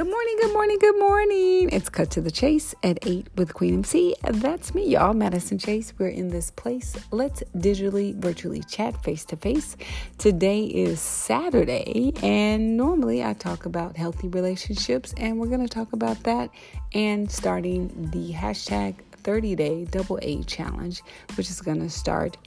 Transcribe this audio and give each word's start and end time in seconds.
Good 0.00 0.08
morning, 0.08 0.36
good 0.40 0.52
morning, 0.54 0.78
good 0.78 0.98
morning. 0.98 1.68
It's 1.70 1.90
Cut 1.90 2.10
to 2.12 2.22
the 2.22 2.30
Chase 2.30 2.74
at 2.82 2.98
8 3.06 3.26
with 3.36 3.52
Queen 3.52 3.74
MC. 3.74 4.14
That's 4.22 4.74
me, 4.74 4.86
y'all, 4.86 5.12
Madison 5.12 5.58
Chase. 5.58 5.92
We're 5.98 6.08
in 6.08 6.30
this 6.30 6.50
place. 6.50 6.96
Let's 7.10 7.42
digitally, 7.54 8.16
virtually 8.16 8.62
chat 8.62 9.04
face 9.04 9.26
to 9.26 9.36
face. 9.36 9.76
Today 10.16 10.64
is 10.64 11.00
Saturday, 11.00 12.14
and 12.22 12.78
normally 12.78 13.22
I 13.22 13.34
talk 13.34 13.66
about 13.66 13.94
healthy 13.94 14.28
relationships, 14.28 15.12
and 15.18 15.38
we're 15.38 15.48
going 15.48 15.68
to 15.68 15.68
talk 15.68 15.92
about 15.92 16.22
that 16.22 16.48
and 16.94 17.30
starting 17.30 18.08
the 18.10 18.32
hashtag 18.32 18.94
30 19.22 19.54
day 19.54 19.84
double 19.84 20.18
A 20.22 20.42
challenge, 20.44 21.02
which 21.36 21.50
is 21.50 21.60
going 21.60 21.80
to 21.80 21.90
start 21.90 22.38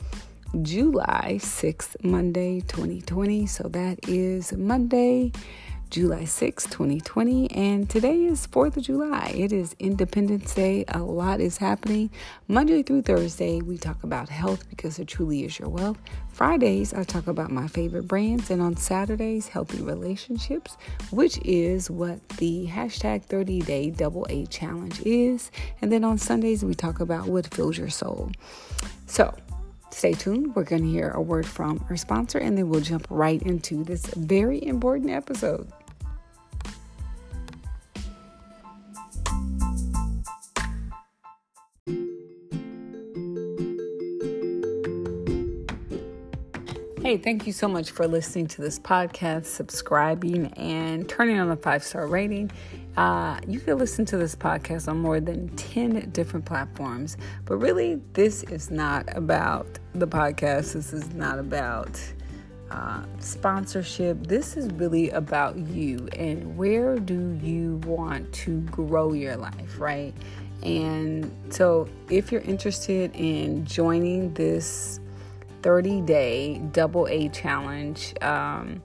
July 0.63 1.37
6th, 1.39 2.03
Monday, 2.03 2.61
2020. 2.61 3.45
So 3.45 3.67
that 3.69 4.09
is 4.09 4.53
Monday. 4.53 5.31
July 5.93 6.25
6, 6.25 6.63
2020, 6.63 7.51
and 7.51 7.87
today 7.87 8.23
is 8.23 8.47
4th 8.47 8.77
of 8.77 8.83
July. 8.83 9.31
It 9.35 9.53
is 9.53 9.75
Independence 9.77 10.55
Day. 10.55 10.85
A 10.87 10.97
lot 10.97 11.39
is 11.39 11.57
happening. 11.57 12.09
Monday 12.47 12.81
through 12.81 13.03
Thursday, 13.03 13.61
we 13.61 13.77
talk 13.77 14.03
about 14.03 14.27
health 14.27 14.67
because 14.71 14.97
it 14.97 15.07
truly 15.07 15.43
is 15.43 15.59
your 15.59 15.69
wealth. 15.69 15.99
Fridays, 16.31 16.95
I 16.95 17.03
talk 17.03 17.27
about 17.27 17.51
my 17.51 17.67
favorite 17.67 18.07
brands, 18.07 18.49
and 18.49 18.59
on 18.59 18.75
Saturdays, 18.75 19.47
healthy 19.47 19.83
relationships, 19.83 20.77
which 21.11 21.37
is 21.45 21.91
what 21.91 22.27
the 22.37 22.65
hashtag 22.65 23.21
30 23.25 23.61
day 23.61 23.91
double 23.91 24.25
A 24.31 24.47
challenge 24.47 24.99
is. 25.01 25.51
And 25.83 25.91
then 25.91 26.03
on 26.03 26.17
Sundays, 26.17 26.65
we 26.65 26.73
talk 26.73 27.01
about 27.01 27.27
what 27.27 27.53
fills 27.53 27.77
your 27.77 27.91
soul. 27.91 28.31
So, 29.05 29.31
Stay 29.91 30.13
tuned. 30.13 30.55
We're 30.55 30.63
going 30.63 30.81
to 30.81 30.89
hear 30.89 31.11
a 31.11 31.21
word 31.21 31.45
from 31.45 31.85
our 31.87 31.95
sponsor, 31.95 32.39
and 32.39 32.57
then 32.57 32.67
we'll 32.67 32.81
jump 32.81 33.05
right 33.11 33.39
into 33.43 33.83
this 33.83 34.07
very 34.07 34.61
important 34.65 35.11
episode. 35.11 35.71
Hey, 47.13 47.19
thank 47.19 47.45
you 47.45 47.53
so 47.53 47.67
much 47.67 47.91
for 47.91 48.07
listening 48.07 48.47
to 48.47 48.61
this 48.63 48.79
podcast, 48.79 49.45
subscribing, 49.45 50.47
and 50.53 51.07
turning 51.07 51.39
on 51.39 51.51
a 51.51 51.55
five 51.55 51.83
star 51.83 52.07
rating. 52.07 52.49
Uh, 52.97 53.39
you 53.47 53.59
can 53.59 53.77
listen 53.77 54.03
to 54.05 54.17
this 54.17 54.35
podcast 54.35 54.87
on 54.87 54.97
more 54.97 55.19
than 55.19 55.47
10 55.49 56.09
different 56.09 56.43
platforms, 56.43 57.17
but 57.45 57.57
really, 57.57 58.01
this 58.13 58.41
is 58.45 58.71
not 58.71 59.15
about 59.15 59.77
the 59.93 60.07
podcast. 60.07 60.73
This 60.73 60.91
is 60.91 61.13
not 61.13 61.37
about 61.37 62.01
uh, 62.71 63.03
sponsorship. 63.19 64.25
This 64.25 64.57
is 64.57 64.73
really 64.73 65.11
about 65.11 65.55
you 65.55 66.09
and 66.17 66.57
where 66.57 66.97
do 66.97 67.37
you 67.43 67.75
want 67.85 68.33
to 68.33 68.61
grow 68.61 69.13
your 69.13 69.35
life, 69.35 69.79
right? 69.79 70.15
And 70.63 71.31
so, 71.53 71.87
if 72.09 72.31
you're 72.31 72.41
interested 72.41 73.11
in 73.13 73.67
joining 73.67 74.33
this 74.33 74.99
30 75.63 76.01
day 76.01 76.61
double 76.71 77.07
A 77.07 77.29
challenge. 77.29 78.13
Um, 78.21 78.83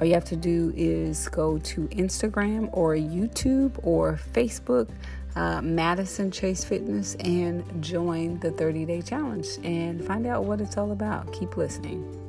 all 0.00 0.06
you 0.06 0.14
have 0.14 0.24
to 0.26 0.36
do 0.36 0.72
is 0.76 1.28
go 1.28 1.58
to 1.58 1.82
Instagram 1.88 2.68
or 2.72 2.94
YouTube 2.94 3.72
or 3.82 4.18
Facebook, 4.34 4.90
uh, 5.36 5.62
Madison 5.62 6.30
Chase 6.30 6.64
Fitness, 6.64 7.14
and 7.20 7.82
join 7.82 8.38
the 8.40 8.50
30 8.50 8.84
day 8.84 9.00
challenge 9.00 9.46
and 9.64 10.04
find 10.04 10.26
out 10.26 10.44
what 10.44 10.60
it's 10.60 10.76
all 10.76 10.92
about. 10.92 11.32
Keep 11.32 11.56
listening. 11.56 12.19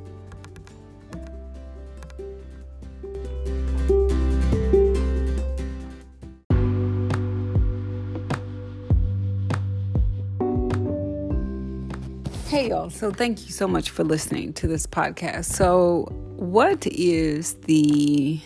So, 13.02 13.10
thank 13.10 13.46
you 13.46 13.52
so 13.52 13.66
much 13.66 13.90
for 13.90 14.04
listening 14.04 14.52
to 14.52 14.68
this 14.68 14.86
podcast. 14.86 15.46
So, 15.46 16.06
what 16.36 16.86
is 16.86 17.54
the 17.54 18.38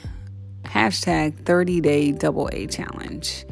hashtag 0.64 1.44
30 1.44 1.82
day 1.82 2.12
double 2.12 2.48
A 2.50 2.66
challenge? 2.66 3.44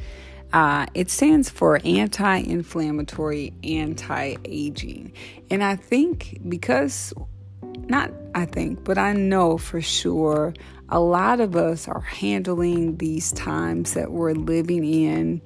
Uh, 0.55 0.87
it 0.95 1.11
stands 1.11 1.51
for 1.51 1.79
anti 1.85 2.37
inflammatory, 2.39 3.53
anti 3.63 4.37
aging. 4.47 5.13
And 5.51 5.63
I 5.63 5.77
think 5.77 6.39
because, 6.49 7.13
not 7.61 8.11
I 8.35 8.47
think, 8.47 8.83
but 8.83 8.97
I 8.97 9.13
know 9.13 9.59
for 9.59 9.83
sure 9.83 10.55
a 10.89 11.01
lot 11.01 11.39
of 11.39 11.55
us 11.55 11.87
are 11.87 12.01
handling 12.01 12.97
these 12.97 13.31
times 13.33 13.93
that 13.93 14.11
we're 14.11 14.33
living 14.33 14.87
in 14.87 15.43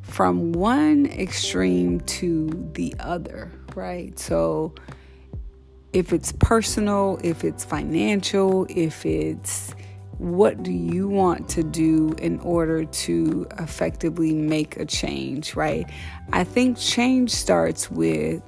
from 0.00 0.52
one 0.52 1.06
extreme 1.06 2.00
to 2.00 2.70
the 2.72 2.94
other, 2.98 3.52
right? 3.76 4.18
So 4.18 4.74
if 5.92 6.12
it's 6.12 6.32
personal, 6.32 7.18
if 7.22 7.44
it's 7.44 7.64
financial, 7.64 8.66
if 8.68 9.04
it's 9.04 9.74
what 10.18 10.62
do 10.62 10.70
you 10.70 11.08
want 11.08 11.48
to 11.48 11.62
do 11.62 12.14
in 12.18 12.38
order 12.40 12.84
to 12.84 13.46
effectively 13.58 14.34
make 14.34 14.76
a 14.76 14.84
change, 14.84 15.56
right? 15.56 15.88
I 16.32 16.44
think 16.44 16.76
change 16.76 17.30
starts 17.30 17.90
with 17.90 18.42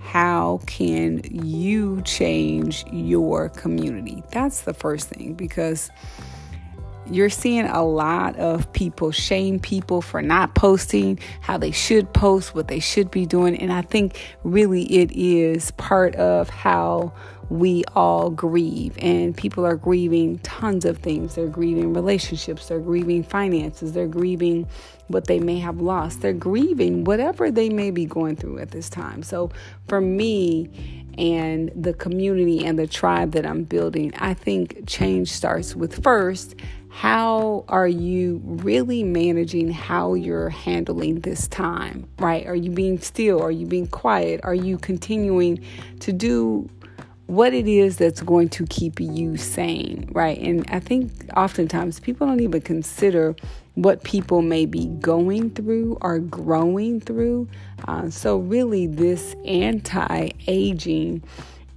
how 0.00 0.60
can 0.66 1.20
you 1.24 2.00
change 2.02 2.84
your 2.92 3.48
community? 3.48 4.22
That's 4.30 4.62
the 4.62 4.74
first 4.74 5.08
thing 5.08 5.34
because 5.34 5.90
you're 7.10 7.30
seeing 7.30 7.66
a 7.66 7.84
lot 7.84 8.36
of 8.36 8.72
people 8.72 9.10
shame 9.10 9.58
people 9.58 10.00
for 10.00 10.22
not 10.22 10.54
posting 10.54 11.18
how 11.40 11.58
they 11.58 11.70
should 11.70 12.12
post, 12.12 12.54
what 12.54 12.68
they 12.68 12.80
should 12.80 13.10
be 13.10 13.26
doing. 13.26 13.56
And 13.56 13.72
I 13.72 13.82
think 13.82 14.20
really 14.44 14.84
it 14.84 15.12
is 15.12 15.70
part 15.72 16.14
of 16.16 16.48
how 16.48 17.12
we 17.50 17.82
all 17.96 18.30
grieve. 18.30 18.96
And 19.00 19.36
people 19.36 19.66
are 19.66 19.76
grieving 19.76 20.38
tons 20.38 20.84
of 20.84 20.98
things. 20.98 21.34
They're 21.34 21.48
grieving 21.48 21.92
relationships, 21.92 22.68
they're 22.68 22.80
grieving 22.80 23.24
finances, 23.24 23.92
they're 23.92 24.06
grieving 24.06 24.68
what 25.08 25.26
they 25.26 25.40
may 25.40 25.58
have 25.58 25.80
lost, 25.80 26.20
they're 26.20 26.32
grieving 26.32 27.02
whatever 27.02 27.50
they 27.50 27.68
may 27.68 27.90
be 27.90 28.04
going 28.04 28.36
through 28.36 28.60
at 28.60 28.70
this 28.70 28.88
time. 28.88 29.24
So 29.24 29.50
for 29.88 30.00
me, 30.00 30.70
and 31.18 31.70
the 31.74 31.92
community 31.92 32.64
and 32.64 32.78
the 32.78 32.86
tribe 32.86 33.32
that 33.32 33.44
I'm 33.44 33.64
building, 33.64 34.14
I 34.18 34.32
think 34.32 34.86
change 34.86 35.30
starts 35.30 35.74
with 35.74 36.02
first 36.02 36.54
how 36.90 37.64
are 37.68 37.86
you 37.86 38.42
really 38.44 39.04
managing 39.04 39.70
how 39.70 40.14
you're 40.14 40.50
handling 40.50 41.20
this 41.20 41.46
time, 41.48 42.08
right? 42.18 42.46
Are 42.46 42.54
you 42.54 42.70
being 42.70 42.98
still? 42.98 43.40
Are 43.40 43.50
you 43.50 43.64
being 43.64 43.86
quiet? 43.86 44.40
Are 44.42 44.54
you 44.54 44.76
continuing 44.76 45.64
to 46.00 46.12
do 46.12 46.68
what 47.26 47.54
it 47.54 47.68
is 47.68 47.96
that's 47.96 48.20
going 48.22 48.48
to 48.48 48.66
keep 48.66 48.98
you 48.98 49.36
sane, 49.36 50.08
right? 50.10 50.36
And 50.38 50.68
I 50.68 50.80
think 50.80 51.12
oftentimes 51.36 52.00
people 52.00 52.26
don't 52.26 52.40
even 52.40 52.60
consider 52.60 53.36
what 53.76 54.02
people 54.02 54.42
may 54.42 54.66
be 54.66 54.86
going 54.86 55.50
through 55.50 55.96
or 56.00 56.18
growing 56.18 57.00
through. 57.00 57.48
Uh, 57.86 58.10
so, 58.10 58.38
really, 58.38 58.88
this 58.88 59.36
anti 59.46 60.30
aging, 60.48 61.22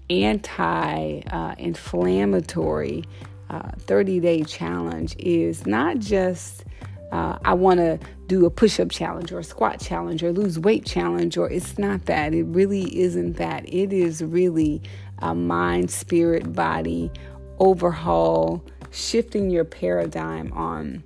anti 0.10 1.22
uh, 1.32 1.54
inflammatory 1.60 3.04
uh, 3.54 3.70
30 3.80 4.20
day 4.20 4.44
challenge 4.44 5.16
is 5.20 5.68
not 5.68 6.00
just 6.00 6.66
uh, 7.12 7.38
I 7.46 7.54
want 7.54 7.78
to 7.78 8.00
do 8.26 8.48
a 8.48 8.50
push 8.50 8.80
up 8.80 8.90
challenge 8.90 9.32
or 9.32 9.38
a 9.38 9.44
squat 9.44 9.80
challenge 9.80 10.24
or 10.24 10.32
lose 10.32 10.58
weight 10.58 10.84
challenge, 10.84 11.38
or 11.38 11.48
it's 11.48 11.78
not 11.78 12.08
that. 12.08 12.34
It 12.34 12.46
really 12.46 13.00
isn't 13.00 13.34
that. 13.34 13.72
It 13.72 13.94
is 13.94 14.24
really 14.24 14.82
a 15.20 15.36
mind, 15.36 15.92
spirit, 15.92 16.54
body 16.54 17.12
overhaul, 17.60 18.66
shifting 18.90 19.52
your 19.52 19.64
paradigm 19.64 20.52
on 20.54 21.04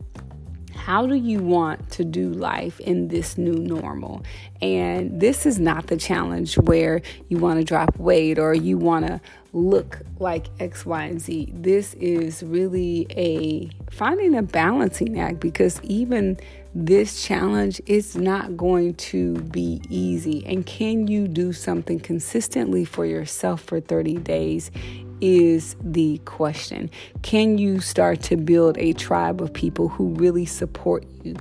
how 0.73 1.05
do 1.05 1.15
you 1.15 1.41
want 1.41 1.89
to 1.91 2.05
do 2.05 2.29
life 2.29 2.79
in 2.79 3.09
this 3.09 3.37
new 3.37 3.55
normal? 3.55 4.23
And 4.61 5.19
this 5.19 5.45
is 5.45 5.59
not 5.59 5.87
the 5.87 5.97
challenge 5.97 6.57
where 6.59 7.01
you 7.27 7.37
want 7.37 7.59
to 7.59 7.65
drop 7.65 7.97
weight 7.97 8.39
or 8.39 8.53
you 8.53 8.77
want 8.77 9.05
to 9.07 9.19
look 9.57 10.01
like 10.19 10.47
X, 10.59 10.85
Y, 10.85 11.03
and 11.03 11.19
Z. 11.19 11.51
This 11.53 11.93
is 11.95 12.43
really 12.43 13.07
a 13.11 13.69
finding 13.91 14.35
a 14.35 14.43
balancing 14.43 15.19
act 15.19 15.39
because 15.39 15.81
even 15.83 16.37
this 16.75 17.23
challenge 17.23 17.81
is 17.87 18.15
not 18.15 18.55
going 18.55 18.93
to 18.95 19.33
be 19.35 19.81
easy. 19.89 20.45
And 20.45 20.65
can 20.65 21.07
you 21.07 21.27
do 21.27 21.51
something 21.51 21.99
consistently 21.99 22.85
for 22.85 23.05
yourself 23.05 23.61
for 23.61 23.79
30 23.79 24.17
days? 24.17 24.71
is 25.19 25.75
the 25.81 26.19
question. 26.25 26.91
Can 27.23 27.57
you 27.57 27.79
start 27.79 28.21
to 28.21 28.37
build 28.37 28.77
a 28.77 28.93
tribe 28.93 29.41
of 29.41 29.51
people 29.51 29.87
who 29.87 30.09
really 30.09 30.45
support 30.45 31.07
you? 31.23 31.35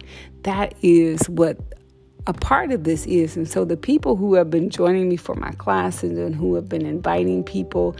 That 0.45 0.75
is 0.81 1.29
what 1.29 1.59
a 2.27 2.33
part 2.33 2.73
of 2.73 2.85
this 2.85 3.07
is. 3.07 3.37
And 3.37 3.49
so 3.49 3.65
the 3.65 3.77
people 3.77 4.17
who 4.17 4.35
have 4.35 4.51
been 4.51 4.71
joining 4.71 5.09
me 5.09 5.17
for 5.17 5.35
my 5.35 5.53
classes 5.53 6.19
and 6.19 6.35
who 6.35 6.55
have 6.55 6.69
been 6.69 6.85
inviting 6.85 7.45
people, 7.45 7.97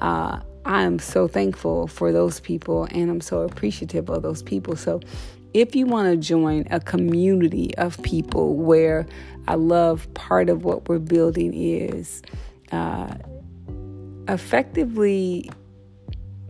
uh, 0.00 0.40
I 0.64 0.82
am 0.82 0.98
so 0.98 1.26
thankful 1.26 1.86
for 1.86 2.12
those 2.12 2.40
people 2.40 2.86
and 2.90 3.10
I'm 3.10 3.20
so 3.20 3.40
appreciative 3.42 4.10
of 4.10 4.22
those 4.22 4.42
people. 4.42 4.76
So 4.76 5.00
if 5.54 5.74
you 5.74 5.86
want 5.86 6.10
to 6.10 6.16
join 6.16 6.66
a 6.70 6.80
community 6.80 7.74
of 7.76 8.00
people 8.02 8.54
where 8.56 9.06
I 9.48 9.54
love 9.54 10.12
part 10.14 10.48
of 10.48 10.64
what 10.64 10.88
we're 10.88 10.98
building 10.98 11.54
is 11.54 12.22
uh, 12.72 13.14
effectively 14.28 15.50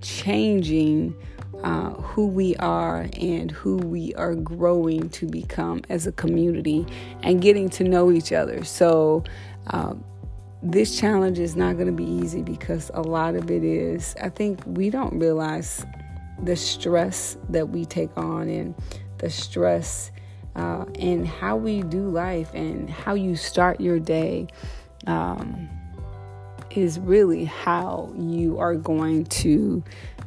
changing 0.02 1.14
uh, 1.62 1.90
who 1.90 2.26
we 2.26 2.56
are 2.56 3.06
and 3.18 3.50
who 3.50 3.76
we 3.76 4.14
are 4.14 4.34
growing 4.34 5.08
to 5.10 5.26
become 5.26 5.82
as 5.88 6.06
a 6.06 6.12
community 6.12 6.86
and 7.22 7.42
getting 7.42 7.68
to 7.70 7.84
know 7.84 8.10
each 8.10 8.32
other. 8.32 8.64
So, 8.64 9.24
um, 9.68 10.04
this 10.62 10.98
challenge 10.98 11.38
is 11.38 11.56
not 11.56 11.74
going 11.74 11.86
to 11.86 11.92
be 11.92 12.04
easy 12.04 12.42
because 12.42 12.90
a 12.92 13.00
lot 13.00 13.34
of 13.34 13.50
it 13.50 13.64
is, 13.64 14.14
I 14.22 14.28
think 14.28 14.60
we 14.66 14.90
don't 14.90 15.18
realize 15.18 15.86
the 16.42 16.56
stress 16.56 17.36
that 17.48 17.70
we 17.70 17.84
take 17.86 18.10
on 18.16 18.48
and 18.48 18.74
the 19.18 19.30
stress 19.30 20.10
uh, 20.56 20.84
and 20.98 21.26
how 21.26 21.56
we 21.56 21.82
do 21.82 22.08
life 22.08 22.52
and 22.54 22.90
how 22.90 23.14
you 23.14 23.36
start 23.36 23.80
your 23.80 23.98
day. 23.98 24.48
Um, 25.06 25.68
is 26.76 26.98
really 26.98 27.44
how 27.44 28.12
you 28.16 28.58
are 28.58 28.74
going 28.74 29.24
to 29.26 29.82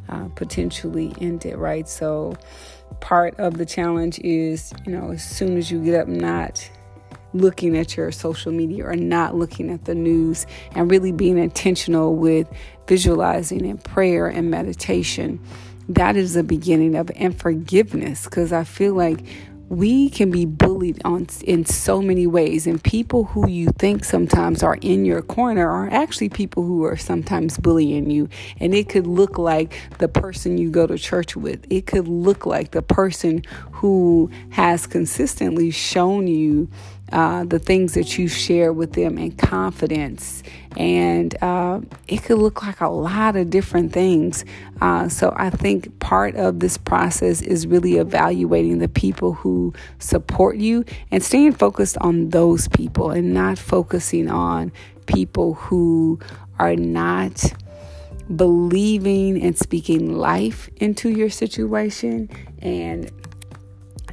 uh, 0.10 0.28
potentially 0.36 1.14
end 1.22 1.46
it, 1.46 1.58
right? 1.58 1.88
So, 1.88 2.36
part 3.00 3.38
of 3.40 3.58
the 3.58 3.66
challenge 3.66 4.20
is, 4.20 4.74
you 4.86 4.92
know, 4.92 5.12
as 5.12 5.24
soon 5.24 5.58
as 5.58 5.72
you 5.72 5.84
get 5.84 5.96
up, 5.96 6.08
not 6.08 6.70
looking 7.34 7.76
at 7.76 7.98
your 7.98 8.12
social 8.12 8.52
media 8.52 8.86
or 8.86 8.96
not 8.96 9.36
looking 9.36 9.72
at 9.72 9.86
the 9.86 9.96
news 9.96 10.46
and 10.76 10.90
really 10.90 11.12
being 11.12 11.38
intentional 11.38 12.16
with 12.16 12.48
visualizing 12.88 13.66
and 13.66 13.84
prayer 13.84 14.28
and 14.28 14.52
meditation. 14.52 15.40
That 15.90 16.16
is 16.16 16.34
the 16.34 16.44
beginning 16.44 16.96
of 16.96 17.10
it. 17.10 17.18
And 17.18 17.38
forgiveness, 17.38 18.26
because 18.26 18.54
I 18.54 18.64
feel 18.64 18.94
like 18.94 19.26
we 19.74 20.08
can 20.08 20.30
be 20.30 20.46
bullied 20.46 21.02
on 21.04 21.26
in 21.44 21.66
so 21.66 22.00
many 22.00 22.28
ways 22.28 22.68
and 22.68 22.84
people 22.84 23.24
who 23.24 23.48
you 23.48 23.70
think 23.80 24.06
sometimes 24.06 24.62
are 24.62 24.78
in 24.82 25.04
your 25.04 25.22
corner 25.24 25.68
are 25.68 25.90
actually 25.90 26.30
people 26.30 26.64
who 26.64 26.84
are 26.86 26.96
sometimes 26.96 27.58
bullying 27.58 28.12
you 28.12 28.30
and 28.60 28.76
it 28.76 28.88
could 28.88 29.08
look 29.08 29.40
like 29.40 29.74
the 29.98 30.08
person 30.08 30.60
you 30.60 30.70
go 30.70 30.86
to 30.86 30.98
church 30.98 31.36
with. 31.36 31.66
It 31.72 31.88
could 31.88 32.08
look 32.08 32.46
like 32.46 32.72
the 32.72 32.84
person 32.84 33.42
who 33.84 34.32
has 34.50 34.88
consistently 34.88 35.70
shown 35.70 36.26
you 36.26 36.70
uh, 37.12 37.44
the 37.44 37.60
things 37.60 37.96
that 37.96 38.18
you 38.18 38.30
share 38.30 38.72
with 38.72 38.94
them 38.94 39.18
in 39.18 39.34
confidence. 39.34 40.42
And 40.78 41.36
uh, 41.44 41.82
it 42.08 42.24
could 42.24 42.38
look 42.38 42.64
like 42.64 42.80
a 42.80 42.88
lot 42.88 43.36
of 43.36 43.50
different 43.50 43.92
things. 43.92 44.46
Uh, 44.80 45.10
so 45.10 45.34
I 45.36 45.50
think 45.50 46.00
part 46.00 46.38
of 46.38 46.62
this 46.62 46.78
process 46.78 47.42
is 47.42 47.68
really 47.68 47.98
evaluating 47.98 48.78
the 48.78 48.88
people 48.88 49.34
who 49.34 49.74
support 50.00 50.56
you 50.56 50.86
and 51.12 51.22
staying 51.22 51.52
focused 51.52 51.98
on 51.98 52.30
those 52.30 52.70
people 52.70 53.12
and 53.12 53.34
not 53.34 53.60
focusing 53.60 54.30
on 54.30 54.72
people 55.08 55.56
who 55.56 56.20
are 56.58 56.78
not 56.78 57.54
believing 58.34 59.44
and 59.44 59.58
speaking 59.58 60.16
life 60.16 60.70
into 60.78 61.10
your 61.10 61.30
situation 61.30 62.30
and 62.62 63.12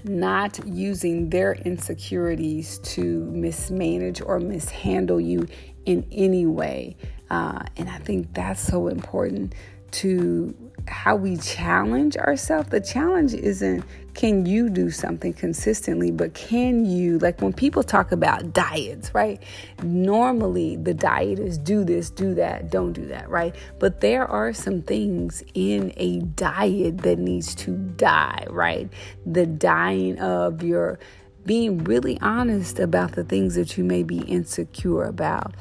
not 0.04 0.58
using 0.66 1.30
their 1.30 1.52
insecurities 1.52 2.78
to 2.78 3.24
mismanage 3.32 4.20
or 4.20 4.38
mishandle 4.38 5.20
you 5.20 5.46
in 5.86 6.06
any 6.12 6.46
way. 6.46 6.96
Uh, 7.30 7.64
and 7.76 7.88
I 7.88 7.98
think 7.98 8.34
that's 8.34 8.60
so 8.60 8.88
important 8.88 9.54
to 9.92 10.69
how 10.90 11.16
we 11.16 11.36
challenge 11.36 12.16
ourselves. 12.16 12.68
The 12.68 12.80
challenge 12.80 13.32
isn't 13.34 13.84
can 14.14 14.44
you 14.44 14.68
do 14.68 14.90
something 14.90 15.32
consistently, 15.32 16.10
but 16.10 16.34
can 16.34 16.84
you, 16.84 17.18
like 17.20 17.40
when 17.40 17.52
people 17.52 17.82
talk 17.82 18.10
about 18.10 18.52
diets, 18.52 19.14
right? 19.14 19.42
Normally 19.82 20.76
the 20.76 20.92
diet 20.92 21.38
is 21.38 21.56
do 21.56 21.84
this, 21.84 22.10
do 22.10 22.34
that, 22.34 22.70
don't 22.70 22.92
do 22.92 23.06
that, 23.06 23.30
right? 23.30 23.54
But 23.78 24.00
there 24.00 24.26
are 24.26 24.52
some 24.52 24.82
things 24.82 25.44
in 25.54 25.92
a 25.96 26.18
diet 26.20 26.98
that 26.98 27.18
needs 27.18 27.54
to 27.56 27.70
die, 27.70 28.46
right? 28.50 28.92
The 29.24 29.46
dying 29.46 30.18
of 30.18 30.62
your 30.62 30.98
being 31.46 31.84
really 31.84 32.18
honest 32.20 32.78
about 32.78 33.12
the 33.12 33.24
things 33.24 33.54
that 33.54 33.78
you 33.78 33.84
may 33.84 34.02
be 34.02 34.18
insecure 34.22 35.04
about 35.04 35.54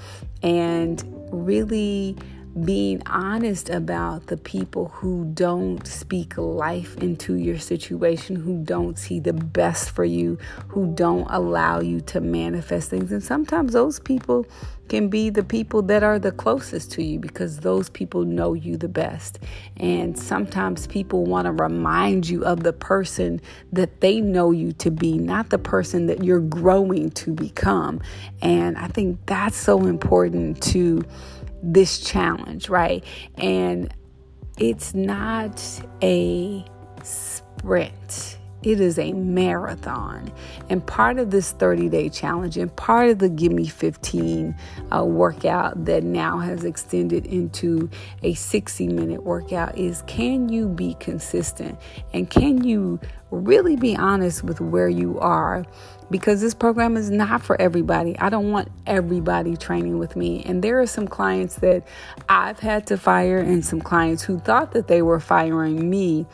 and 0.44 1.04
really 1.32 2.18
being 2.66 3.02
honest 3.06 3.70
about 3.70 4.28
the 4.28 4.38
people 4.38 4.90
who 4.90 5.26
don't 5.34 5.86
speak 5.86 6.38
life 6.38 6.98
into 6.98 7.36
your 7.36 7.60
situation, 7.60 8.36
who 8.36 8.64
don't 8.64 8.98
see 8.98 9.20
the 9.20 9.34
best 9.34 9.92
for 9.92 10.04
you, 10.04 10.38
who 10.68 10.94
don't 10.94 11.28
allow 11.30 11.80
you 11.80 12.02
to 12.02 12.20
manifest 12.20 12.90
things. 12.90 13.12
And 13.12 13.24
sometimes 13.24 13.74
those 13.74 14.00
people 14.00 14.46
can 14.90 15.08
be 15.08 15.30
the 15.30 15.44
people 15.44 15.84
that 15.84 16.02
are 16.02 16.18
the 16.18 16.32
closest 16.32 16.92
to 16.94 17.04
you 17.04 17.20
because 17.20 17.60
those 17.60 17.90
people 17.90 18.26
know 18.26 18.54
you 18.54 18.76
the 18.76 18.90
best. 18.90 19.40
And 19.78 20.18
sometimes 20.18 20.88
people 20.88 21.26
want 21.26 21.46
to 21.46 21.52
remind 21.52 22.28
you 22.28 22.44
of 22.44 22.64
the 22.64 22.74
person 22.74 23.40
that 23.72 24.02
they 24.02 24.20
know 24.20 24.50
you 24.52 24.74
to 24.74 24.90
be, 24.90 25.18
not 25.18 25.52
the 25.52 25.60
person 25.60 26.08
that 26.08 26.24
you're 26.24 26.40
growing 26.40 27.12
to 27.12 27.32
become. 27.32 28.02
And 28.42 28.78
I 28.78 28.88
think 28.88 29.20
that's 29.28 29.56
so 29.56 29.86
important 29.86 30.62
to 30.64 31.06
this 31.62 32.00
challenge, 32.00 32.70
right? 32.70 33.04
And 33.36 33.94
it's 34.58 34.94
not 34.94 35.62
a 36.02 36.66
sprint. 37.04 38.39
It 38.64 38.82
is 38.82 39.00
a 39.00 39.14
marathon. 39.14 40.32
And 40.70 40.86
part 40.86 41.18
of 41.18 41.32
this 41.32 41.52
30 41.54 41.90
day 41.90 42.10
challenge 42.10 42.58
and 42.58 42.76
part 42.76 43.10
of 43.10 43.20
the 43.20 43.30
Give 43.30 43.52
Me 43.52 43.68
15 43.68 44.56
uh, 44.94 45.06
workout 45.06 45.86
that 45.86 46.04
now 46.04 46.40
has 46.40 46.64
extended 46.64 47.26
into 47.26 47.90
a 48.24 48.34
60 48.34 48.88
minute 48.88 49.24
workout 49.24 49.78
is 49.78 50.04
can 50.08 50.50
you 50.50 50.68
be 50.68 50.96
consistent 50.96 51.80
and 52.14 52.30
can 52.30 52.64
you 52.64 53.00
really 53.32 53.76
be 53.76 53.96
honest 53.96 54.44
with 54.44 54.60
where 54.60 54.90
you 54.90 55.20
are 55.20 55.64
because 56.10 56.42
this 56.42 56.54
program 56.54 56.98
is 56.98 57.10
not 57.10 57.42
for 57.42 57.60
everybody. 57.62 58.18
I 58.18 58.30
don't 58.30 58.52
want 58.52 58.70
everybody 58.88 59.56
training 59.56 60.00
with 60.00 60.16
me. 60.16 60.44
And 60.44 60.64
there 60.64 60.80
are 60.80 60.88
some 60.88 61.08
clients 61.08 61.56
that 61.58 61.84
I've 62.28 62.60
had 62.60 62.88
to 62.88 62.98
fire 62.98 63.38
and 63.38 63.64
some 63.64 63.82
clients 63.82 64.24
who 64.24 64.40
thought 64.40 64.72
that 64.72 64.88
they 64.88 65.02
were 65.02 65.20
firing 65.20 65.90
me. 65.90 66.26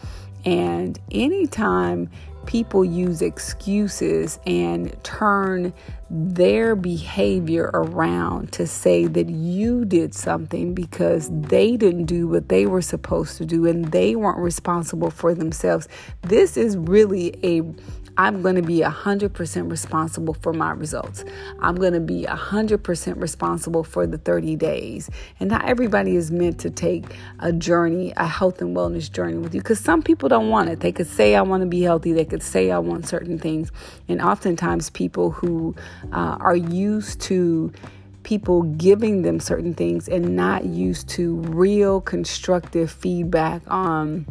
And 0.45 0.99
anytime 1.11 2.09
people 2.45 2.85
use 2.85 3.21
excuses 3.21 4.39
and 4.45 4.95
turn 5.03 5.73
their 6.09 6.75
behavior 6.75 7.71
around 7.73 8.51
to 8.53 8.67
say 8.67 9.05
that 9.07 9.29
you 9.29 9.85
did 9.85 10.13
something 10.13 10.75
because 10.75 11.29
they 11.31 11.75
didn't 11.75 12.05
do 12.05 12.27
what 12.27 12.49
they 12.49 12.65
were 12.65 12.81
supposed 12.81 13.37
to 13.37 13.45
do 13.45 13.65
and 13.65 13.85
they 13.85 14.15
weren't 14.15 14.37
responsible 14.37 15.09
for 15.09 15.33
themselves. 15.33 15.87
This 16.21 16.57
is 16.57 16.77
really 16.77 17.35
a 17.43 17.63
I'm 18.17 18.41
going 18.41 18.55
to 18.55 18.61
be 18.61 18.79
100% 18.79 19.69
responsible 19.69 20.33
for 20.35 20.53
my 20.53 20.71
results. 20.71 21.25
I'm 21.59 21.75
going 21.75 21.93
to 21.93 21.99
be 21.99 22.23
100% 22.23 23.21
responsible 23.21 23.83
for 23.83 24.07
the 24.07 24.17
30 24.17 24.55
days. 24.55 25.09
And 25.39 25.49
not 25.49 25.65
everybody 25.65 26.15
is 26.15 26.31
meant 26.31 26.59
to 26.59 26.69
take 26.69 27.05
a 27.39 27.51
journey, 27.51 28.13
a 28.15 28.25
health 28.25 28.61
and 28.61 28.75
wellness 28.75 29.11
journey 29.11 29.37
with 29.37 29.53
you 29.53 29.61
because 29.61 29.79
some 29.79 30.01
people 30.01 30.29
don't 30.29 30.49
want 30.49 30.69
it. 30.69 30.79
They 30.79 30.91
could 30.91 31.07
say, 31.07 31.35
I 31.35 31.41
want 31.41 31.61
to 31.61 31.67
be 31.67 31.81
healthy. 31.81 32.13
They 32.13 32.25
could 32.25 32.43
say, 32.43 32.71
I 32.71 32.79
want 32.79 33.07
certain 33.07 33.37
things. 33.37 33.71
And 34.07 34.21
oftentimes, 34.21 34.89
people 34.89 35.31
who 35.31 35.75
uh, 36.13 36.37
are 36.39 36.55
used 36.55 37.19
to 37.21 37.73
people 38.23 38.63
giving 38.63 39.21
them 39.21 39.39
certain 39.39 39.73
things 39.73 40.07
and 40.09 40.35
not 40.35 40.65
used 40.65 41.07
to 41.07 41.35
real 41.35 42.01
constructive 42.01 42.91
feedback 42.91 43.61
on 43.67 44.25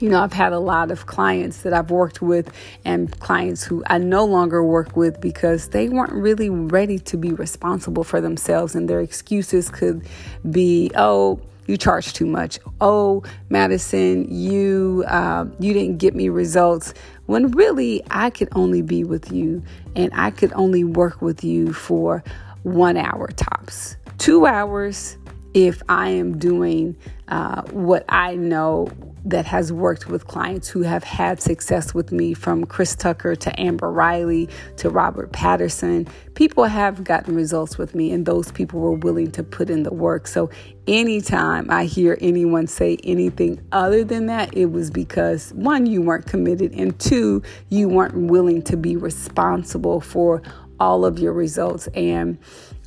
you 0.00 0.08
know, 0.08 0.22
I've 0.22 0.32
had 0.32 0.52
a 0.52 0.58
lot 0.58 0.90
of 0.90 1.06
clients 1.06 1.62
that 1.62 1.72
I've 1.72 1.90
worked 1.90 2.22
with 2.22 2.52
and 2.84 3.18
clients 3.20 3.64
who 3.64 3.82
I 3.86 3.98
no 3.98 4.24
longer 4.24 4.62
work 4.62 4.96
with 4.96 5.20
because 5.20 5.68
they 5.68 5.88
weren't 5.88 6.12
really 6.12 6.50
ready 6.50 6.98
to 7.00 7.16
be 7.16 7.32
responsible 7.32 8.04
for 8.04 8.20
themselves. 8.20 8.74
And 8.74 8.88
their 8.88 9.00
excuses 9.00 9.70
could 9.70 10.06
be, 10.50 10.90
oh, 10.96 11.40
you 11.66 11.76
charge 11.76 12.14
too 12.14 12.26
much. 12.26 12.58
Oh, 12.80 13.22
Madison, 13.50 14.26
you 14.34 15.04
uh, 15.06 15.44
you 15.60 15.74
didn't 15.74 15.98
get 15.98 16.14
me 16.14 16.30
results. 16.30 16.94
When 17.26 17.50
really, 17.50 18.02
I 18.10 18.30
could 18.30 18.48
only 18.52 18.80
be 18.80 19.04
with 19.04 19.30
you, 19.30 19.62
and 19.94 20.10
I 20.14 20.30
could 20.30 20.52
only 20.54 20.82
work 20.82 21.20
with 21.20 21.44
you 21.44 21.74
for 21.74 22.24
one 22.62 22.96
hour 22.96 23.28
tops. 23.28 23.96
Two 24.16 24.46
hours, 24.46 25.18
if 25.58 25.82
I 25.88 26.10
am 26.10 26.38
doing 26.38 26.96
uh, 27.26 27.62
what 27.72 28.04
I 28.08 28.36
know 28.36 28.92
that 29.24 29.44
has 29.44 29.72
worked 29.72 30.06
with 30.06 30.28
clients 30.28 30.68
who 30.68 30.82
have 30.82 31.02
had 31.02 31.42
success 31.42 31.92
with 31.92 32.12
me, 32.12 32.32
from 32.32 32.64
Chris 32.64 32.94
Tucker 32.94 33.34
to 33.34 33.60
Amber 33.60 33.90
Riley 33.90 34.48
to 34.76 34.88
Robert 34.88 35.32
Patterson. 35.32 36.06
People 36.34 36.62
have 36.62 37.02
gotten 37.02 37.34
results 37.34 37.76
with 37.76 37.96
me, 37.96 38.12
and 38.12 38.24
those 38.24 38.52
people 38.52 38.78
were 38.78 38.92
willing 38.92 39.32
to 39.32 39.42
put 39.42 39.68
in 39.68 39.82
the 39.82 39.92
work. 39.92 40.28
So, 40.28 40.48
anytime 40.86 41.68
I 41.72 41.86
hear 41.86 42.16
anyone 42.20 42.68
say 42.68 42.96
anything 43.02 43.60
other 43.72 44.04
than 44.04 44.26
that, 44.26 44.56
it 44.56 44.66
was 44.66 44.92
because 44.92 45.52
one, 45.54 45.86
you 45.86 46.02
weren't 46.02 46.26
committed, 46.26 46.72
and 46.72 46.96
two, 47.00 47.42
you 47.68 47.88
weren't 47.88 48.30
willing 48.30 48.62
to 48.62 48.76
be 48.76 48.96
responsible 48.96 50.00
for 50.00 50.40
all 50.80 51.04
of 51.04 51.18
your 51.18 51.32
results. 51.32 51.88
And 51.88 52.38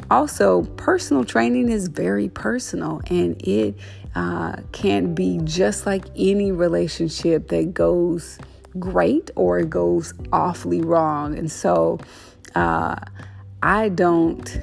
also, 0.10 0.64
personal 0.78 1.24
training 1.24 1.70
is 1.70 1.88
very 1.88 2.30
personal 2.30 3.02
and 3.10 3.42
it 3.48 3.76
uh, 4.16 4.58
can 4.72 5.14
be 5.14 5.40
just 5.44 5.86
like 5.86 6.06
any 6.16 6.52
relationship 6.52 7.48
that 7.50 7.74
goes 7.74 8.40
great 8.80 9.32
or 9.36 9.60
it 9.60 9.70
goes 9.70 10.14
awfully 10.32 10.82
wrong. 10.82 11.38
And 11.38 11.52
so 11.52 12.00
uh, 12.56 12.96
I 13.62 13.90
don't 13.90 14.60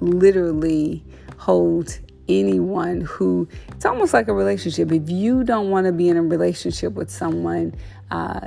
literally 0.00 1.04
hold 1.36 1.98
anyone 2.28 3.00
who 3.00 3.48
it's 3.68 3.84
almost 3.84 4.12
like 4.12 4.28
a 4.28 4.32
relationship. 4.32 4.92
If 4.92 5.08
you 5.10 5.44
don't 5.44 5.70
want 5.70 5.86
to 5.86 5.92
be 5.92 6.08
in 6.08 6.16
a 6.16 6.22
relationship 6.22 6.94
with 6.94 7.10
someone, 7.10 7.74
uh, 8.10 8.46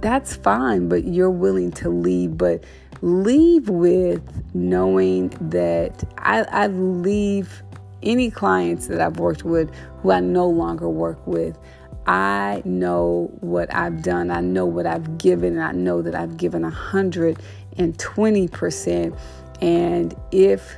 that's 0.00 0.36
fine, 0.36 0.88
but 0.88 1.04
you're 1.04 1.30
willing 1.30 1.70
to 1.72 1.88
leave. 1.88 2.36
But 2.36 2.64
leave 3.04 3.68
with 3.68 4.22
knowing 4.54 5.28
that 5.50 6.02
I, 6.18 6.42
I 6.44 6.68
leave 6.68 7.62
any 8.02 8.30
clients 8.30 8.86
that 8.86 8.98
I've 9.00 9.18
worked 9.18 9.44
with 9.44 9.70
who 9.98 10.10
I 10.10 10.20
no 10.20 10.48
longer 10.48 10.88
work 10.88 11.26
with. 11.26 11.58
I 12.06 12.62
know 12.64 13.30
what 13.40 13.74
I've 13.74 14.02
done. 14.02 14.30
I 14.30 14.40
know 14.40 14.64
what 14.64 14.86
I've 14.86 15.18
given, 15.18 15.52
and 15.54 15.62
I 15.62 15.72
know 15.72 16.00
that 16.00 16.14
I've 16.14 16.38
given 16.38 16.62
120%. 16.62 19.18
And 19.60 20.16
if 20.32 20.76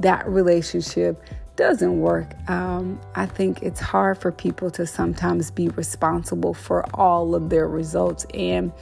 that 0.00 0.28
relationship 0.28 1.22
doesn't 1.54 2.00
work, 2.00 2.34
um, 2.48 3.00
I 3.14 3.26
think 3.26 3.62
it's 3.62 3.80
hard 3.80 4.18
for 4.18 4.32
people 4.32 4.72
to 4.72 4.84
sometimes 4.86 5.52
be 5.52 5.68
responsible 5.68 6.54
for 6.54 6.84
all 6.94 7.36
of 7.36 7.50
their 7.50 7.68
results. 7.68 8.26
And 8.34 8.72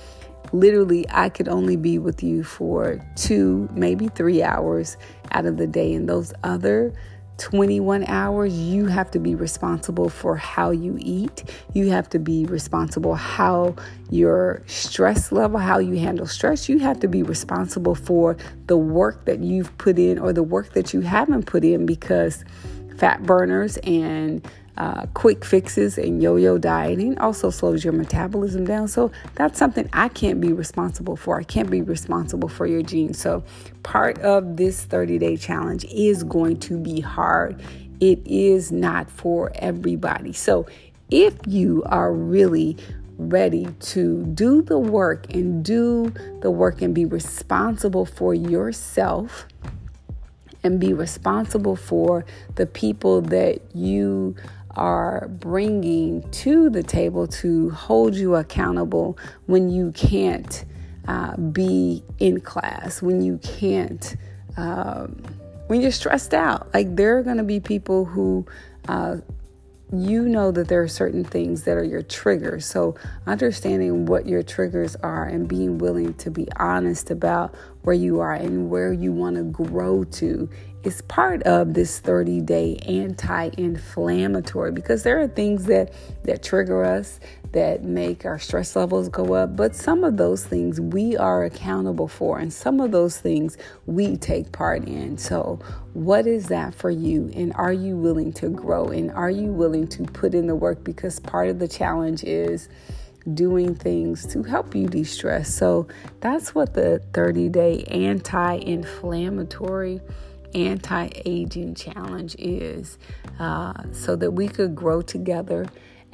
literally, 0.52 1.06
I 1.10 1.28
could 1.28 1.48
only 1.48 1.76
be 1.76 1.98
with 1.98 2.22
you 2.22 2.44
for 2.44 3.00
two, 3.16 3.68
maybe 3.72 4.08
three 4.08 4.42
hours 4.42 4.96
out 5.32 5.46
of 5.46 5.56
the 5.56 5.66
day. 5.66 5.94
And 5.94 6.08
those 6.08 6.32
other 6.42 6.92
21 7.38 8.04
hours, 8.04 8.56
you 8.56 8.86
have 8.86 9.10
to 9.10 9.18
be 9.18 9.34
responsible 9.34 10.08
for 10.08 10.36
how 10.36 10.70
you 10.70 10.96
eat. 11.00 11.44
You 11.74 11.90
have 11.90 12.08
to 12.10 12.18
be 12.18 12.46
responsible 12.46 13.14
how 13.14 13.76
your 14.10 14.62
stress 14.66 15.32
level, 15.32 15.58
how 15.58 15.78
you 15.78 15.98
handle 15.98 16.26
stress. 16.26 16.68
You 16.68 16.78
have 16.78 16.98
to 17.00 17.08
be 17.08 17.22
responsible 17.22 17.94
for 17.94 18.36
the 18.66 18.76
work 18.76 19.26
that 19.26 19.40
you've 19.40 19.76
put 19.78 19.98
in 19.98 20.18
or 20.18 20.32
the 20.32 20.42
work 20.42 20.72
that 20.72 20.94
you 20.94 21.02
haven't 21.02 21.44
put 21.44 21.64
in 21.64 21.84
because 21.84 22.44
fat 22.96 23.22
burners 23.24 23.76
and 23.78 24.46
uh, 24.76 25.06
quick 25.14 25.44
fixes 25.44 25.98
and 25.98 26.22
yo 26.22 26.36
yo 26.36 26.58
dieting 26.58 27.18
also 27.18 27.50
slows 27.50 27.84
your 27.84 27.92
metabolism 27.92 28.64
down. 28.64 28.88
So 28.88 29.10
that's 29.34 29.58
something 29.58 29.88
I 29.92 30.08
can't 30.08 30.40
be 30.40 30.52
responsible 30.52 31.16
for. 31.16 31.38
I 31.38 31.44
can't 31.44 31.70
be 31.70 31.82
responsible 31.82 32.48
for 32.48 32.66
your 32.66 32.82
genes. 32.82 33.18
So 33.18 33.42
part 33.82 34.18
of 34.20 34.56
this 34.56 34.84
30 34.84 35.18
day 35.18 35.36
challenge 35.36 35.84
is 35.86 36.22
going 36.22 36.58
to 36.60 36.78
be 36.78 37.00
hard. 37.00 37.62
It 38.00 38.20
is 38.26 38.70
not 38.70 39.10
for 39.10 39.50
everybody. 39.54 40.32
So 40.32 40.66
if 41.10 41.34
you 41.46 41.82
are 41.86 42.12
really 42.12 42.76
ready 43.18 43.66
to 43.80 44.24
do 44.26 44.60
the 44.60 44.78
work 44.78 45.32
and 45.32 45.64
do 45.64 46.12
the 46.42 46.50
work 46.50 46.82
and 46.82 46.94
be 46.94 47.06
responsible 47.06 48.04
for 48.04 48.34
yourself 48.34 49.46
and 50.62 50.80
be 50.80 50.92
responsible 50.92 51.76
for 51.76 52.26
the 52.56 52.66
people 52.66 53.22
that 53.22 53.60
you 53.74 54.34
are 54.76 55.28
bringing 55.28 56.28
to 56.30 56.70
the 56.70 56.82
table 56.82 57.26
to 57.26 57.70
hold 57.70 58.14
you 58.14 58.36
accountable 58.36 59.18
when 59.46 59.68
you 59.70 59.92
can't 59.92 60.64
uh, 61.08 61.36
be 61.36 62.02
in 62.18 62.40
class, 62.40 63.00
when 63.00 63.22
you 63.22 63.38
can't, 63.38 64.16
um, 64.56 65.22
when 65.68 65.80
you're 65.80 65.90
stressed 65.90 66.34
out. 66.34 66.72
Like 66.74 66.94
there 66.96 67.18
are 67.18 67.22
going 67.22 67.38
to 67.38 67.44
be 67.44 67.60
people 67.60 68.04
who 68.04 68.46
uh, 68.88 69.16
you 69.92 70.28
know 70.28 70.50
that 70.50 70.66
there 70.66 70.82
are 70.82 70.88
certain 70.88 71.24
things 71.24 71.62
that 71.62 71.76
are 71.76 71.84
your 71.84 72.02
triggers. 72.02 72.66
So, 72.66 72.96
understanding 73.26 74.06
what 74.06 74.26
your 74.26 74.42
triggers 74.42 74.96
are 74.96 75.24
and 75.24 75.46
being 75.46 75.78
willing 75.78 76.14
to 76.14 76.30
be 76.30 76.48
honest 76.56 77.10
about 77.10 77.54
where 77.82 77.94
you 77.94 78.18
are 78.18 78.34
and 78.34 78.68
where 78.68 78.92
you 78.92 79.12
want 79.12 79.36
to 79.36 79.44
grow 79.44 80.02
to 80.04 80.50
is 80.86 81.02
part 81.02 81.42
of 81.42 81.74
this 81.74 81.98
30 81.98 82.40
day 82.42 82.76
anti 82.86 83.50
inflammatory 83.58 84.70
because 84.70 85.02
there 85.02 85.20
are 85.20 85.26
things 85.26 85.64
that, 85.64 85.92
that 86.22 86.44
trigger 86.44 86.84
us 86.84 87.18
that 87.50 87.82
make 87.82 88.24
our 88.24 88.38
stress 88.38 88.76
levels 88.76 89.08
go 89.08 89.34
up. 89.34 89.56
But 89.56 89.74
some 89.74 90.04
of 90.04 90.16
those 90.16 90.44
things 90.44 90.80
we 90.80 91.16
are 91.16 91.42
accountable 91.42 92.06
for, 92.06 92.38
and 92.38 92.52
some 92.52 92.80
of 92.80 92.92
those 92.92 93.18
things 93.18 93.58
we 93.86 94.16
take 94.16 94.52
part 94.52 94.84
in. 94.86 95.18
So, 95.18 95.58
what 95.92 96.28
is 96.28 96.46
that 96.48 96.72
for 96.72 96.90
you? 96.90 97.32
And 97.34 97.52
are 97.54 97.72
you 97.72 97.96
willing 97.96 98.32
to 98.34 98.48
grow? 98.48 98.86
And 98.86 99.10
are 99.10 99.30
you 99.30 99.50
willing 99.50 99.88
to 99.88 100.04
put 100.04 100.34
in 100.34 100.46
the 100.46 100.54
work? 100.54 100.84
Because 100.84 101.18
part 101.18 101.48
of 101.48 101.58
the 101.58 101.68
challenge 101.68 102.22
is 102.22 102.68
doing 103.34 103.74
things 103.74 104.24
to 104.26 104.44
help 104.44 104.72
you 104.76 104.86
de 104.86 105.02
stress. 105.02 105.52
So, 105.52 105.88
that's 106.20 106.54
what 106.54 106.74
the 106.74 107.00
30 107.12 107.48
day 107.48 107.82
anti 107.84 108.52
inflammatory 108.52 110.00
anti 110.56 111.08
aging 111.24 111.74
challenge 111.74 112.34
is 112.38 112.98
uh, 113.38 113.74
so 113.92 114.16
that 114.16 114.32
we 114.32 114.48
could 114.48 114.74
grow 114.74 115.02
together 115.02 115.66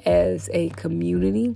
as 0.05 0.51
a 0.53 0.69
community 0.71 1.55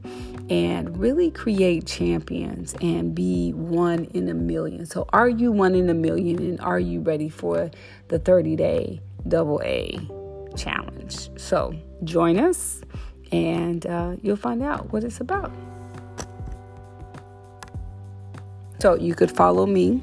and 0.49 0.97
really 0.97 1.33
create 1.33 1.85
champions 1.85 2.75
and 2.81 3.15
be 3.15 3.53
one 3.53 4.05
in 4.15 4.29
a 4.29 4.35
million. 4.35 4.87
So, 4.87 5.07
are 5.13 5.29
you 5.29 5.51
one 5.51 5.75
in 5.75 5.91
a 5.91 5.95
million 5.95 6.39
and 6.39 6.61
are 6.61 6.79
you 6.79 7.01
ready 7.01 7.29
for 7.29 7.71
the 8.09 8.21
30 8.21 8.57
day 8.57 9.01
double 9.27 9.61
A 9.65 9.99
challenge? 10.57 11.29
So, 11.39 11.75
join 12.05 12.39
us 12.39 12.83
and 13.33 13.85
uh, 13.87 14.15
you'll 14.23 14.37
find 14.37 14.63
out 14.63 14.93
what 14.93 15.03
it's 15.03 15.21
about. 15.21 15.53
So, 18.79 18.95
you 18.95 19.17
could 19.17 19.33
follow 19.33 19.67
me 19.67 20.01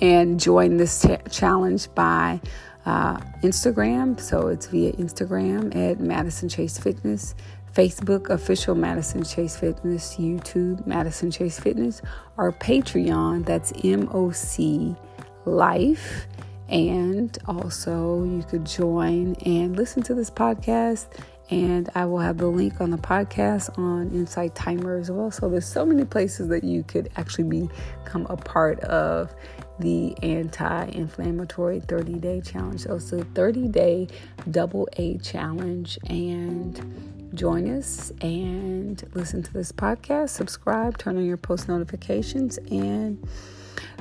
and 0.00 0.40
join 0.40 0.76
this 0.76 1.02
t- 1.02 1.16
challenge 1.30 1.92
by 1.94 2.40
uh, 2.86 3.18
Instagram. 3.42 4.20
So 4.20 4.48
it's 4.48 4.66
via 4.66 4.92
Instagram 4.92 5.74
at 5.74 6.00
Madison 6.00 6.48
Chase 6.48 6.78
Fitness, 6.78 7.34
Facebook 7.74 8.30
official 8.30 8.74
Madison 8.74 9.22
Chase 9.24 9.56
Fitness, 9.56 10.16
YouTube 10.16 10.86
Madison 10.86 11.30
Chase 11.30 11.58
Fitness, 11.58 12.02
or 12.36 12.52
Patreon. 12.52 13.44
That's 13.44 13.72
MOC 13.72 14.96
Life. 15.44 16.26
And 16.68 17.36
also, 17.48 18.24
you 18.24 18.44
could 18.48 18.64
join 18.64 19.34
and 19.44 19.76
listen 19.76 20.02
to 20.04 20.14
this 20.14 20.30
podcast 20.30 21.08
and 21.50 21.90
I 21.96 22.04
will 22.04 22.18
have 22.18 22.38
the 22.38 22.46
link 22.46 22.80
on 22.80 22.90
the 22.90 22.96
podcast 22.96 23.76
on 23.76 24.10
Insight 24.12 24.54
Timer 24.54 24.96
as 24.96 25.10
well. 25.10 25.30
So 25.30 25.48
there's 25.48 25.66
so 25.66 25.84
many 25.84 26.04
places 26.04 26.48
that 26.48 26.62
you 26.62 26.84
could 26.84 27.10
actually 27.16 27.68
become 28.04 28.26
a 28.30 28.36
part 28.36 28.78
of 28.80 29.34
the 29.80 30.16
anti-inflammatory 30.22 31.80
30-day 31.80 32.40
challenge. 32.42 32.82
So 32.82 32.96
it's 32.96 33.12
a 33.12 33.18
30-day 33.18 34.08
double 34.50 34.88
A 34.96 35.18
challenge 35.18 35.98
and 36.08 37.19
join 37.34 37.68
us 37.76 38.12
and 38.20 39.02
listen 39.14 39.42
to 39.42 39.52
this 39.52 39.72
podcast, 39.72 40.30
subscribe, 40.30 40.98
turn 40.98 41.16
on 41.16 41.24
your 41.24 41.36
post 41.36 41.68
notifications 41.68 42.58
and 42.70 43.26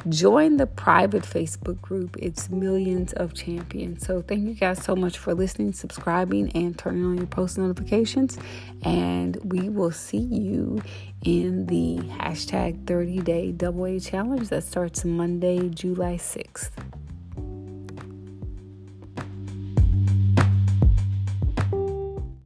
Join 0.08 0.58
the 0.58 0.68
private 0.68 1.24
Facebook 1.24 1.82
group. 1.82 2.16
It's 2.20 2.50
millions 2.50 3.12
of 3.14 3.34
champions. 3.34 4.06
So 4.06 4.22
thank 4.22 4.48
you 4.48 4.54
guys 4.54 4.82
so 4.82 4.96
much 4.96 5.18
for 5.18 5.34
listening, 5.34 5.74
subscribing, 5.74 6.52
and 6.54 6.78
turning 6.78 7.06
on 7.06 7.18
your 7.18 7.28
post 7.28 7.58
notifications. 7.58 8.38
And 8.84 9.38
we 9.44 9.70
will 9.70 9.92
see 9.92 10.18
you 10.18 10.82
in 11.24 11.66
the 11.66 11.98
hashtag 12.18 12.88
30 12.88 13.20
day 13.20 13.52
double 13.52 13.86
A 13.86 14.00
challenge 14.00 14.50
that 14.50 14.64
starts 14.64 15.04
Monday, 15.04 15.68
July 15.70 16.16
6th. 16.16 16.72